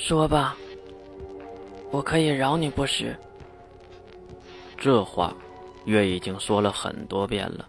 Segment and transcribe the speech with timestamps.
[0.00, 0.56] 说吧，
[1.90, 3.14] 我可以饶你不死。
[4.78, 5.34] 这话，
[5.86, 7.68] 月已经说了很多遍了，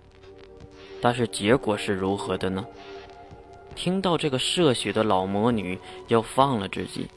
[1.01, 2.63] 但是结果是如何的呢？
[3.75, 7.07] 听到这个涉血的老魔女要放了自己，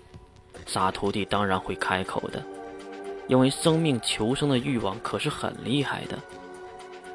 [0.67, 2.43] 傻徒弟当然会开口的，
[3.29, 6.19] 因为生命求生的欲望可是很厉害的。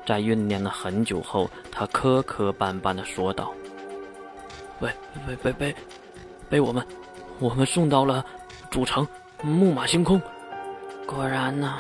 [0.06, 3.52] 在酝酿了很久后，他磕磕绊绊的说道
[4.80, 4.88] ：“被
[5.26, 5.76] 被被被
[6.48, 6.86] 被我们
[7.40, 8.26] 我们送到了
[8.70, 9.08] 主城
[9.42, 10.22] 木马星空。
[11.06, 11.80] 果然呢。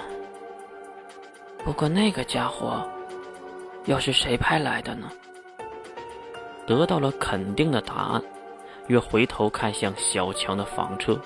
[1.63, 2.87] 不过那个家伙
[3.85, 5.11] 又是谁派来的呢？”
[6.67, 8.21] 得到了肯定的答案，
[8.87, 11.19] 月回头看向小强的房车。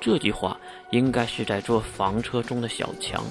[0.00, 0.56] 这句话
[0.90, 3.24] 应该是在坐房车中的小强，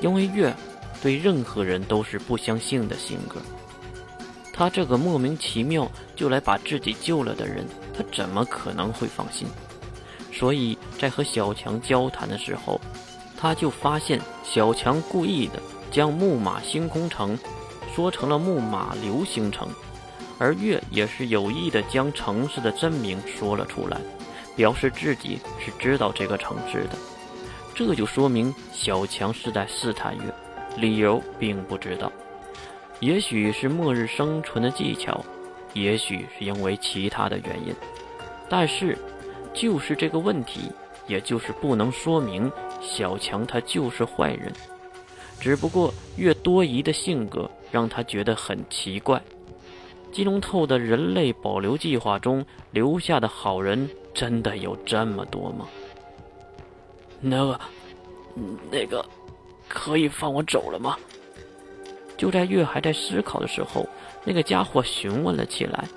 [0.00, 0.54] 因为月
[1.02, 3.40] 对任何人都是不相信的性格。
[4.52, 7.66] 他这个莫名其妙就来把自己救了的人，
[8.10, 9.46] 怎么可能会放心？
[10.32, 12.80] 所以在和小强交谈的时候，
[13.36, 17.38] 他就发现小强故意的将木马星空城
[17.94, 19.68] 说成了木马流星城。
[20.38, 24.00] 而月也是有意的将城市的真名说了出来，
[24.56, 26.96] 表示自己是知道这个城市的，
[27.74, 30.34] 这就说明小强是在试探月，
[30.76, 32.10] 理由并不知道，
[32.98, 35.24] 也许是末日生存的技巧，
[35.74, 37.74] 也许是因为其他的原因，
[38.48, 38.96] 但是
[39.54, 40.70] 就是这个问题，
[41.06, 44.52] 也就是不能说明小强他就是坏人，
[45.40, 49.20] 只不过越多疑的性格让他觉得很奇怪。
[50.12, 55.66] 金龙透的人类保留计划中留下的好人真的有这么多吗？
[57.18, 57.60] 那个，
[58.70, 59.02] 那个，
[59.68, 60.98] 可以放我走了吗？
[62.22, 63.84] 就在月还在思考的时候，
[64.22, 65.88] 那个家伙询问了起来，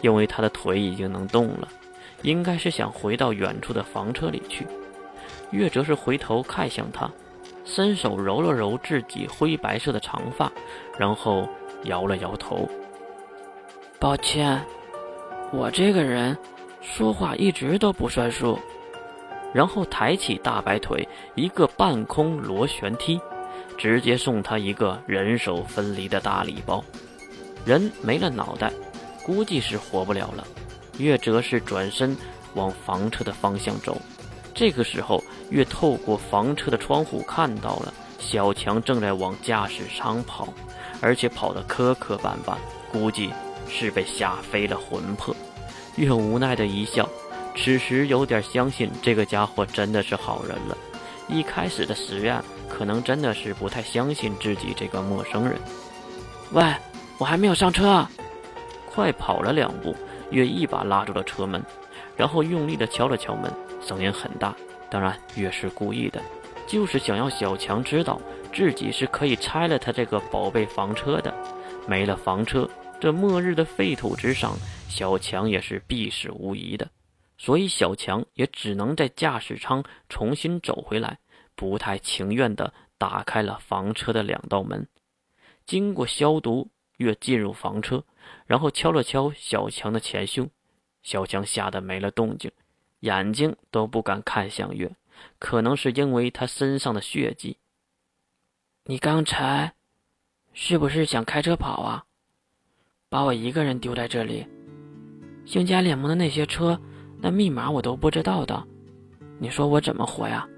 [0.00, 1.66] 因为他的腿已经能动了，
[2.22, 4.64] 应该是想回到远处的房车里去。
[5.50, 7.10] 月则是回头看向他，
[7.64, 10.52] 伸手揉了揉自己灰白色的长发，
[10.96, 11.48] 然后
[11.82, 12.70] 摇了摇头。
[13.98, 14.64] 抱歉，
[15.50, 16.38] 我这个人
[16.80, 18.56] 说话一直都不算数。
[19.52, 23.20] 然后抬起大白腿，一个半空螺旋踢，
[23.82, 26.84] 直接送他一个人手分离的大礼包。
[27.64, 28.72] 人没了脑袋，
[29.24, 30.46] 估计是活不了了。
[30.98, 32.16] 月则是转身
[32.54, 34.00] 往房车的方向走。
[34.54, 40.54] 这个时候，月透过房车的窗户看到了小强正在往驾驶舱跑，
[41.00, 42.56] 而且跑得磕磕绊绊，
[42.92, 43.30] 估计。
[43.68, 45.34] 是被吓飞了魂魄，
[45.96, 47.08] 月无奈的一笑，
[47.56, 50.76] 此时有点相信这个家伙真的是好人了。
[51.26, 52.38] 一开始的实验
[52.72, 55.60] 可能真的是不太相信自己这个陌生人。
[56.52, 56.64] 喂，
[57.18, 58.06] 我还没有上车。
[58.86, 59.94] 快跑了两步，
[60.30, 61.62] 月一把拉住了车门，
[62.16, 64.56] 然后用力的敲了敲门，声音很大。
[64.90, 66.20] 当然，月是故意的，
[66.66, 68.20] 就是想要小强知道
[68.52, 71.32] 自己是可以拆了他这个宝贝房车的。
[71.86, 72.68] 没了房车。
[73.00, 74.52] 这末日的废土之上，
[74.88, 76.88] 小强也是必死无疑的，
[77.36, 81.18] 所以小强也只能在驾驶舱重新走回来，
[81.54, 84.86] 不太情愿地打开了房车的两道门。
[85.64, 88.04] 经过消毒，月进入房车，
[88.46, 90.50] 然后敲了敲小强的前胸，
[91.02, 92.50] 小强吓得没了动静，
[93.00, 94.94] 眼睛都不敢看向月，
[95.38, 97.58] 可能是因为他身上的血迹。
[98.84, 99.74] 你刚才
[100.52, 102.04] 是不是想开车跑啊？
[103.08, 104.46] 把我一个人丢在这里，
[105.44, 106.80] 星家联盟的那些车，
[107.20, 108.66] 那密码我都不知道的，
[109.38, 110.48] 你说我怎么活呀？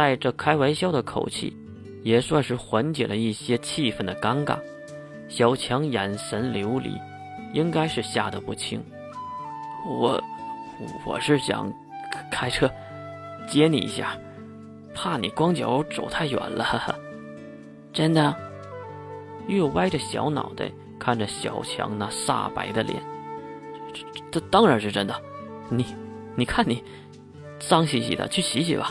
[0.00, 1.54] 带着开玩笑的口气，
[2.02, 4.58] 也算是缓解了一些气氛的尴尬。
[5.28, 6.98] 小强眼神流离，
[7.52, 8.82] 应该是吓得不轻。
[9.86, 10.18] 我，
[11.04, 11.70] 我是想
[12.32, 12.70] 开车
[13.46, 14.16] 接你一下，
[14.94, 16.96] 怕你光脚走太远了。
[17.92, 18.34] 真的？
[19.48, 20.72] 又歪着小脑袋。
[20.98, 23.02] 看着小强那煞白的脸，
[23.92, 25.14] 这这当然是真的。
[25.68, 25.84] 你，
[26.36, 26.82] 你看你，
[27.58, 28.90] 脏兮兮的，去洗洗吧。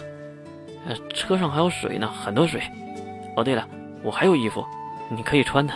[0.90, 2.60] 呃，车上还有水呢，很多水。
[3.36, 3.68] 哦，对了，
[4.02, 4.66] 我还有衣服，
[5.08, 5.72] 你可以穿的。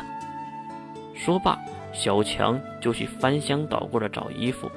[1.14, 1.56] 说罢，
[1.94, 4.70] 小强就去翻箱倒柜的找衣服。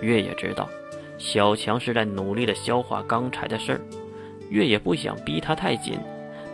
[0.00, 0.66] 月也知道，
[1.18, 3.80] 小强是在努力的消化刚才的事儿。
[4.48, 5.98] 月也不想逼他太紧，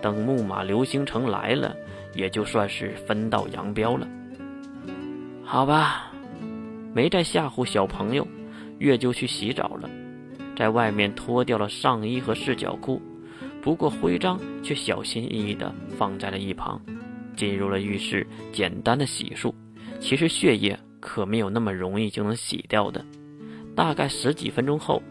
[0.02, 1.76] 等木马流星城来了，
[2.12, 4.08] 也就算是分道扬镳了。
[5.44, 6.10] 好吧，
[6.92, 8.26] 没再吓唬小朋友，
[8.78, 9.88] 月就去洗澡了，
[10.56, 13.00] 在外面脱掉了上衣和四角裤，
[13.62, 16.80] 不过徽章却小心翼翼地放在了一旁。
[17.36, 19.54] 进入了浴室，简单的洗漱，
[19.98, 23.02] 其实血液可没有那么容易就能洗掉的。
[23.74, 25.02] 大概十几分钟后，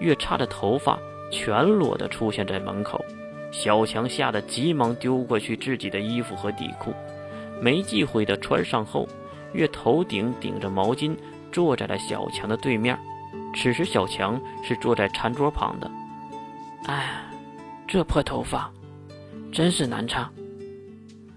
[0.00, 0.98] 月叉的头发
[1.30, 3.04] 全裸的出现在门口，
[3.52, 6.92] 小强吓得急忙丢过去自己的衣服和底裤，
[7.60, 9.06] 没忌讳的穿上后，
[9.52, 11.14] 月头顶顶着毛巾
[11.52, 12.98] 坐在了小强的对面。
[13.54, 15.90] 此时小强是坐在餐桌旁的。
[16.86, 17.22] 哎，
[17.88, 18.70] 这破头发，
[19.52, 20.28] 真是难插。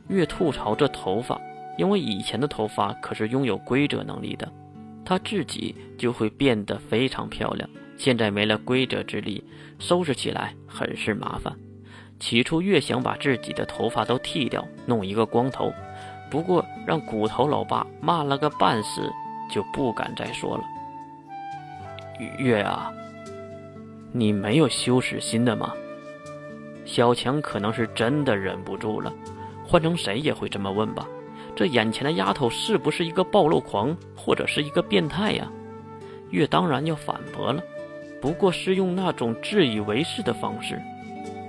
[0.07, 1.39] 月吐槽这头发，
[1.77, 4.51] 因为以前的头发可是拥有规则能力的，
[5.05, 7.69] 他自己就会变得非常漂亮。
[7.97, 9.43] 现在没了规则之力，
[9.77, 11.53] 收拾起来很是麻烦。
[12.19, 15.71] 起初越想把自己的头发都剃掉，弄一个光头，
[16.31, 19.09] 不过让骨头老爸骂了个半死，
[19.51, 20.63] 就不敢再说了。
[22.39, 22.91] 月啊，
[24.11, 25.73] 你没有羞耻心的吗？
[26.89, 29.13] 小强可能是真的忍不住了，
[29.63, 31.07] 换成谁也会这么问吧。
[31.55, 35.47] 这眼前的丫头是不是一个暴露狂，或者是一个变态呀？
[36.31, 37.61] 月当然要反驳了。
[38.19, 40.81] 不过是用那种自以为是的方式。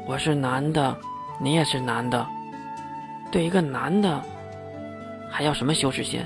[0.06, 0.94] 我是男的，
[1.40, 2.26] 你也是男的，
[3.32, 4.22] 对一个男的，
[5.31, 6.20] 还要什么羞耻心？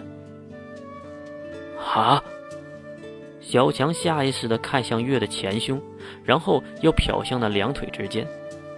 [1.94, 2.20] 啊！
[3.40, 5.80] 小强下意识地看向月的前胸，
[6.24, 8.26] 然后又瞟向那两腿之间，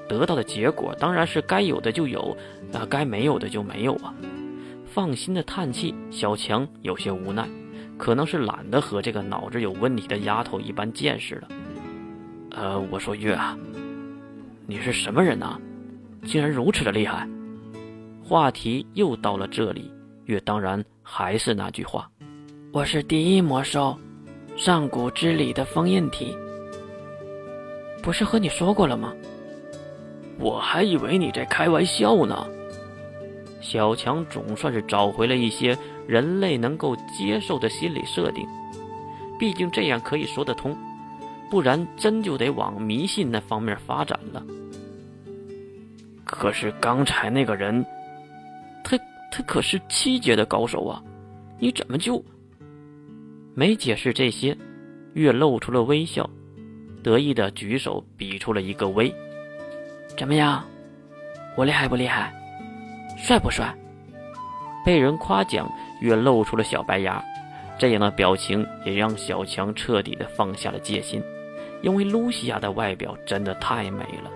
[0.09, 2.37] 得到的结果当然是该有的就有，
[2.73, 4.15] 啊，该没有的就没有啊。
[4.87, 7.49] 放心的叹气，小强有些无奈。
[7.99, 11.49] 可能是懒得和这个脑子有问题的丫头一般见识了。
[12.51, 13.57] 呃，我说月啊，
[14.67, 15.59] 你是什么人呐？
[16.25, 17.27] 竟然如此的厉害！
[18.23, 19.91] 话题又到了这里，
[20.27, 22.11] 月当然还是那句话：
[22.71, 23.97] 我是第一魔兽，
[24.57, 26.37] 上古之里的封印体。
[28.03, 29.15] 不是和你说过了吗？
[30.39, 32.47] 我还以为你在开玩笑呢。
[33.61, 35.77] 小强总算是找回了一些。
[36.07, 38.47] 人类能够接受的心理设定，
[39.41, 40.79] 毕竟这样可以说得通，
[41.51, 44.41] 不然真就得往迷信那方面发展了。
[46.25, 47.85] 可是刚才那个人，
[48.85, 48.97] 他
[49.33, 51.03] 他可是七阶的高手啊，
[51.59, 52.25] 你怎么就……
[53.57, 54.57] 没解释这些，
[55.15, 56.31] 月露出了微笑，
[57.03, 59.13] 得意的举手比出了一个 V。
[60.17, 60.65] 怎么样，
[61.57, 62.33] 我厉害不厉害？
[63.17, 63.75] 帅不帅？
[64.85, 65.71] 被人夸奖。
[65.99, 67.25] 越露出了小白牙，
[67.79, 71.23] 这样的表情也让小强彻底的放下了戒心，
[71.81, 74.31] 因为露西亚的外表真的太美了。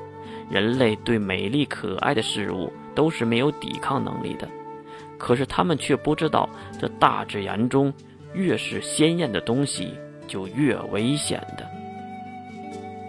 [0.50, 4.49] 人类对美丽可爱的事物都是没有抵抗能力的，
[5.19, 6.49] 可是他们却不知道，
[6.81, 7.93] 这大自然中
[8.33, 9.93] 越是鲜艳的东西
[10.26, 11.71] 就越危险的。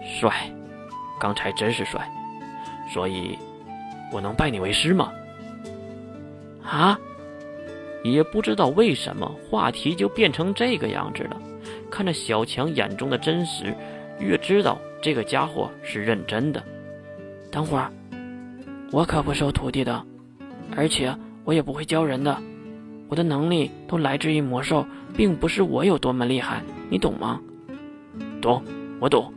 [0.04, 0.30] 帅，
[1.18, 2.06] 刚才真是帅，
[2.88, 3.38] 所以
[4.12, 5.12] 我能拜你为师吗？
[6.62, 6.98] 啊？
[8.04, 11.40] 也不知道为什么，话题就变成这个样子了。
[11.88, 13.72] 看着小强眼中的真实，
[14.18, 16.60] 越知道这个家伙是认真的。
[17.50, 17.92] 等会儿，
[18.90, 20.04] 我可不收徒弟的，
[20.74, 21.14] 而且
[21.44, 22.36] 我也不会教人的。
[23.08, 27.40] 我的能力都来自于魔兽，并不是我有多么厉害，你懂吗？
[28.40, 28.64] 懂，
[28.98, 29.32] 我懂。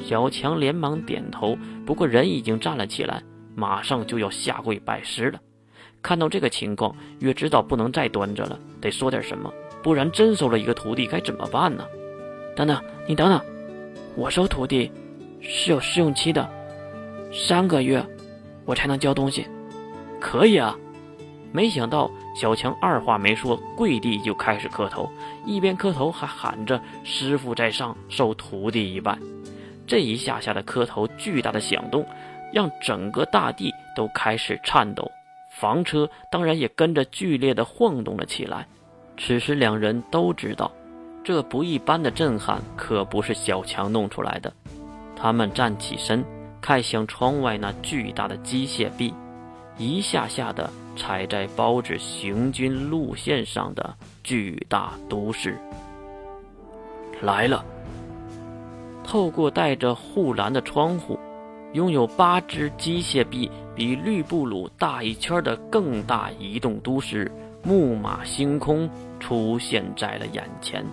[0.00, 3.22] 小强连忙点头，不过人已经站了起来，
[3.54, 5.40] 马上就要下跪拜师了。
[6.00, 9.52] 看到这个情况，月知道不能再端着了，得说点什么，
[9.82, 11.84] 不然真收了一个徒弟该怎么办呢？
[12.56, 13.40] 等等，你等等，
[14.16, 14.90] 我收徒弟
[15.40, 16.48] 是有试用期的，
[17.32, 18.04] 三个月
[18.64, 19.46] 我才能教东西。
[20.20, 20.76] 可以啊！
[21.52, 25.10] 没想到小强二话没说，跪地就开始磕头，
[25.44, 29.18] 一边磕头还喊着“师傅在上，受徒弟一拜”。
[29.92, 32.06] 这一下下的磕头，巨大的响动，
[32.50, 35.12] 让整个大地都开始颤抖。
[35.50, 38.66] 房车当然也跟着剧烈的晃动了起来。
[39.18, 40.72] 此时两人都知道，
[41.22, 44.50] 这不一般的震撼可不是小强弄出来的。
[45.14, 46.24] 他们站起身，
[46.58, 49.12] 看向窗外那巨大的机械臂，
[49.76, 53.94] 一下下的踩在包子行军路线上的
[54.24, 55.58] 巨大都市。
[57.20, 57.62] 来了。
[59.04, 61.18] 透过带着护栏的窗户。
[61.72, 67.32] 拥有八只机械臂，比绿布鲁大一圈的更大移动都市
[67.62, 70.84] 木马星空出现在了眼前。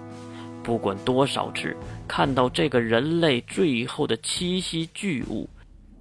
[0.63, 1.75] 不管多少次
[2.07, 5.49] 看到这个人类最后的栖息巨物，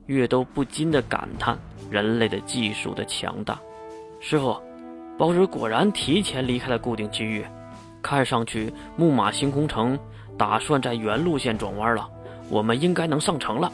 [0.06, 1.58] 月都不禁的感叹
[1.90, 3.58] 人类的技术的强大。
[4.20, 4.56] 师傅，
[5.16, 7.44] 包子果然提前离开了固定区域，
[8.00, 9.98] 看上去木马星空城
[10.38, 12.08] 打算在原路线转弯了，
[12.48, 13.70] 我们应该能上城了。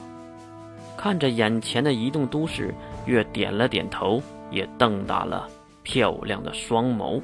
[0.96, 5.46] 看着眼前的移动都市，月点了点头，也瞪大了
[5.82, 7.20] 漂亮的双眸。